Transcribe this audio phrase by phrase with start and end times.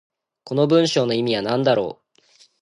[0.45, 2.21] この文章の意味は何だろう。